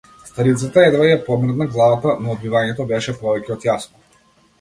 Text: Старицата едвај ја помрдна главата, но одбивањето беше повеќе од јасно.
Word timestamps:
Старицата 0.27 0.85
едвај 0.85 1.11
ја 1.13 1.17
помрдна 1.27 1.67
главата, 1.75 2.15
но 2.23 2.33
одбивањето 2.37 2.87
беше 2.93 3.15
повеќе 3.21 3.55
од 3.57 3.67
јасно. 3.69 4.03